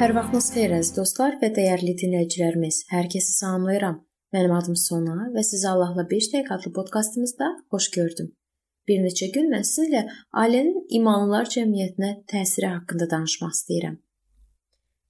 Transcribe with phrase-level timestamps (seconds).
[0.00, 2.76] Hər vaxtınız xeyir əziz dostlar və dəyərli dinləyicilərimiz.
[2.88, 3.98] Hər kəsi salamlayıram.
[4.32, 8.30] Mənim adım Sona və sizi Allahla 5 dəqiqə adlı podkastımızda xoş gördüm.
[8.88, 10.06] Bir neçə gün mən sizinlə
[10.42, 13.98] ailənin imanlılar cəmiyyətinə təsiri haqqında danışmaq istəyirəm.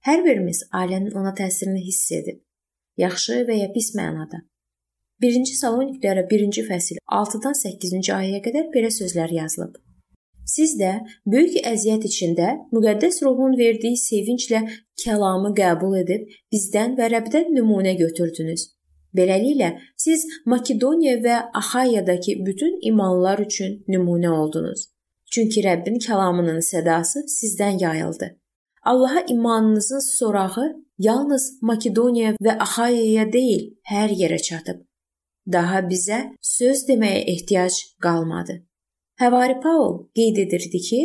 [0.09, 2.41] Hər birimiz ailənin ona təsirini hiss edib,
[2.99, 4.41] yaxşı və ya pis mənada.
[5.23, 9.79] 1-ci Saloniklərə 1-ci fəsil 6-dan 8-ci ayəyə qədər belə sözlər yazılıb.
[10.51, 10.91] Siz də
[11.33, 14.61] böyük əziyyət içində müqəddəs ruhun verdiyi sevinclə
[15.03, 18.65] kəlamı qəbul edib bizdən və Rəbdən nümunə götürdünüz.
[19.15, 19.69] Beləliklə
[19.99, 24.87] siz Makedoniya və Axayadakı bütün imanlılar üçün nümunə oldunuz.
[25.31, 28.27] Çünki Rəbbin kəlamının sədası sizdən yayıldı.
[28.83, 34.83] Allaha imanınızın sorağı yalnız Makedoniya və Axayaya deyil, hər yerə çatıb.
[35.51, 38.59] Daha bizə söz deməyə ehtiyac qalmadı.
[39.21, 40.99] Həvari Paul qeyd edirdi ki,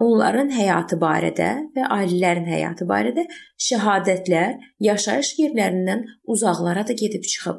[0.00, 3.24] onların həyatı barədə və ailələrin həyatı barədə
[3.66, 4.54] şəhadətlər
[4.86, 7.58] yaşayış yerlərindən uzaqlara da gedib çıxıb.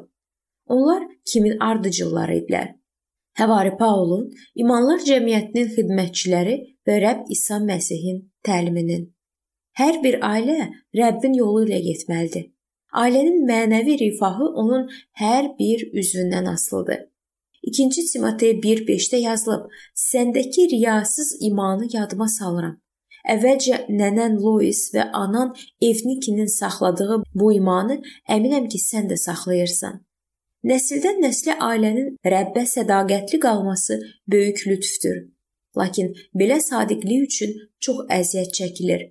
[0.66, 2.72] Onlar kimin ardıcılları idilər?
[3.38, 4.24] Həvari Paulun
[4.64, 9.06] imanlar cəmiyyətinin xidmətçiləri və Rəbb İsa Məsihin təliminin.
[9.78, 10.72] Hər bir ailə
[11.02, 12.50] Rəbbin yolu ilə getməlidir.
[13.04, 14.88] Ailənin mənəvi rifahı onun
[15.22, 17.06] hər bir üzvündən asılıdır.
[17.66, 22.76] 2-ci Timotey 1:5-də yazılıb: "Səndəki riyasız imanı yadıma salıram.
[23.28, 30.00] Əvvəlcə nənən Lois və anan Evnikinin saxladığı bu imanı əminəm ki, sən də saxlayırsan."
[30.64, 34.00] Nəsildən nəslə ailənin Rəbbə sədaqətli qalması
[34.32, 35.16] böyük lütfdür.
[35.76, 39.02] Lakin belə sadiqlik üçün çox əziyyət çəkilir.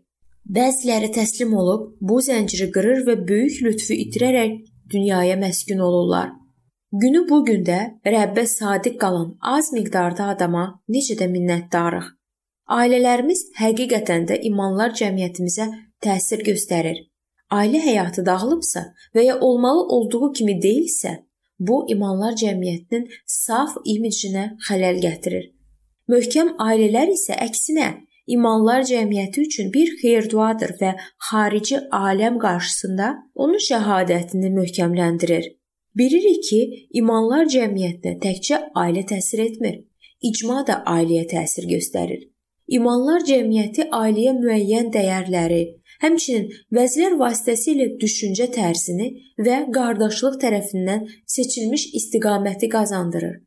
[0.57, 4.53] Bəziləri təslim olub bu zənciri qırır və böyük lütfü itirərək
[4.93, 6.38] dünyaya məskun olurlar.
[6.91, 12.07] Günü bu gündə Rəbbə sadiq qalan az miqdarda adama necə də minnətdarıq.
[12.77, 15.67] Ailələrimiz həqiqətən də imanlar cəmiyyətimizə
[16.01, 17.03] təsir göstərir.
[17.53, 18.83] Ailə həyatı dağılıbsa
[19.15, 21.13] və ya olmalı olduğu kimi deyilsə,
[21.59, 25.45] bu imanlar cəmiyyətinin saf imicinə xələl gətirir.
[26.09, 27.91] Möhkəm ailələr isə əksinə
[28.25, 30.95] imanlar cəmiyyəti üçün bir xeyirduadır və
[31.29, 35.58] xarici aləm qarşısında onun şəhadətini möhkəmləndirir.
[35.97, 36.61] Bilirik ki,
[36.93, 39.79] imanlar cəmiyyətinə təkcə ailə təsir etmir,
[40.21, 42.27] icma da ailəyə təsir göstərir.
[42.69, 45.61] İmanlar cəmiyyəti ailəyə müəyyən dəyərləri,
[46.03, 49.09] həmçinin vəzlər vasitəsilə düşüncə tərzini
[49.47, 53.39] və qardaşlıq tərəfindən seçilmiş istiqaməti qazandırır.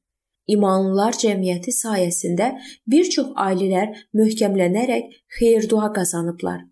[0.51, 2.51] İmanlılar cəmiyyəti sayəsində
[2.91, 6.65] bir çox ailələr möhkəmlənərək xeyir-dua qazanıblar.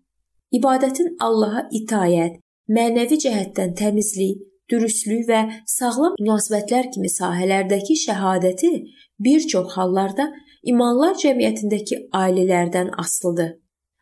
[0.51, 5.41] İbadətin Allaha itayət, mənəvi cəhətdən təmizlik, dürüstlük və
[5.77, 8.71] sağlam münasibətlər kimi sahələrdəki şəhadəti
[9.27, 10.31] bir çox hallarda
[10.73, 13.51] imanlar cəmiyyətindəki ailələrdən asılıdır.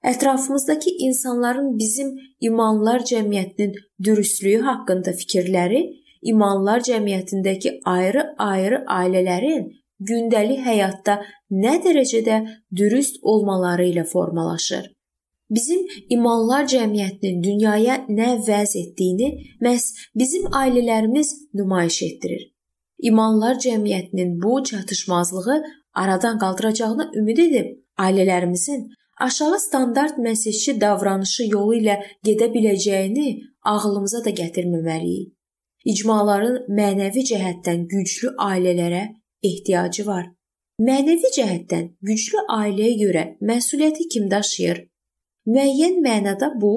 [0.04, 5.82] Ətrafımızdakı insanların bizim imanlar cəmiyyətinin dürüstlüyü haqqında fikirləri
[6.22, 9.68] imanlar cəmiyyətindəki ayrı-ayrı ailələrin
[10.00, 11.20] gündəlik həyatda
[11.52, 12.40] nə dərəcədə
[12.76, 14.88] dürüst olmaları ilə formalaşır.
[15.50, 19.30] Bizim imanlar cəmiyyətinin dünyaya nə vəz etdiyini
[19.66, 22.44] məhz bizim ailələrimiz nümayiş etdirir.
[23.00, 27.68] İmanlar cəmiyyətinin bu çatışmazlığı aradan qaldıracağını ümid edib
[27.98, 28.90] ailələrimizin
[29.20, 31.96] aşağı standart məsihçi davranışı yolu ilə
[32.26, 33.28] gedə biləcəyini
[33.62, 35.34] ağlımıza da gətirməməliyik.
[35.86, 39.04] İcmaların mənəvi cəhətdən güclü ailələrə
[39.44, 40.26] ehtiyacı var.
[40.80, 44.89] Mənəvi cəhətdən güclü ailəyə görə məsuliyyəti kim daşıyır?
[45.50, 46.74] Müəyyən mənada bu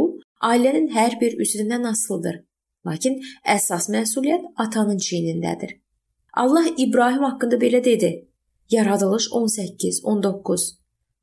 [0.48, 2.42] ailənin hər bir üzvündən asılıdır.
[2.86, 3.18] Lakin
[3.54, 5.78] əsas məsuliyyət atanın çiynindədir.
[6.42, 8.10] Allah İbrahim haqqında belə dedi.
[8.70, 10.62] Yaradılış 18-19.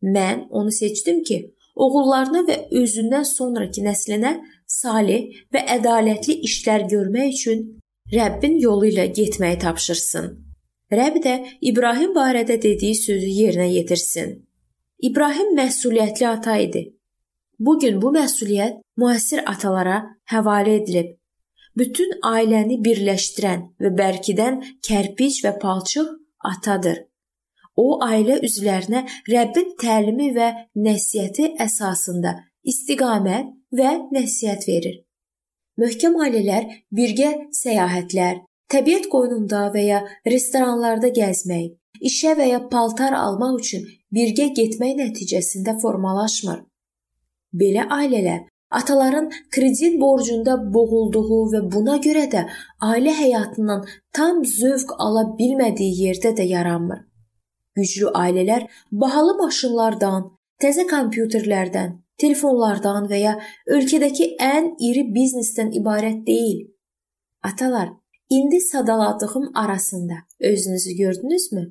[0.04, 1.38] Mən onu seçdim ki,
[1.76, 4.36] oğullarına və özündən sonrakı nəslinə
[4.68, 7.66] salih və ədalətli işlər görmək üçün
[8.14, 10.30] Rəbbin yolu ilə getməyi tapşırsın.
[10.92, 14.32] Rəbb də İbrahim barədə dediyi sözü yerinə yetirsin.
[15.00, 16.99] İbrahim məsuliyyətli ata idi.
[17.60, 20.00] Bu gün bu məsuliyyət müasir atalara
[20.32, 21.16] həvalə edilib.
[21.78, 26.10] Bütün ailəni birləşdirən və bərkidən kərpic və palçıq
[26.52, 27.04] atadır.
[27.76, 30.50] O ailə üzvlərinə Rəbbin təlimi və
[30.88, 32.34] nəsihəti əsasında
[32.72, 34.96] istiqamət və nəsihət verir.
[35.80, 36.66] Möhkəm ailələr
[36.96, 38.42] birgə səyahətlər,
[38.72, 41.70] təbiət qoynunda və ya restoranlarda gəzmək,
[42.10, 46.69] işə və ya paltar almaq üçün birgə getmək nəticəsində formalaşmır.
[47.54, 52.44] Belə ailələr ataların kredit borcunda boğulduğu və buna görə də
[52.82, 57.00] ailə həyatından tam zövq ala bilmədiyi yerdə də yaranmır.
[57.76, 60.30] Güclü ailələr bahalı maşınlardan,
[60.62, 63.34] təzə kompüterlərdən, telefonlardan və ya
[63.78, 66.68] ölkədəki ən iri biznesdən ibarət deyil.
[67.44, 67.90] Atalar,
[68.30, 71.66] indi sadaladığım arasında özünüzü gördünüzmü?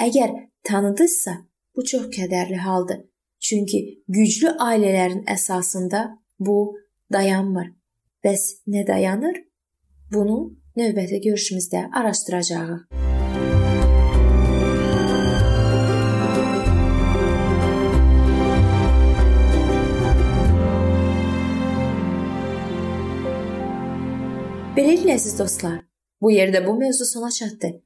[0.00, 1.36] Əgər tanıdınızsa,
[1.76, 3.00] bu çox kədərli haldır.
[3.40, 6.76] Çünki güclü ailələrin əsasında bu
[7.12, 7.72] dayanmır.
[8.24, 9.36] Bəs nə dayanır?
[10.12, 12.86] Bunu növbəti görüşümüzdə araşdıracağıq.
[24.76, 25.80] Beləliklə əziz dostlar,
[26.20, 27.85] bu yerdə bu mövzu sona çatdı.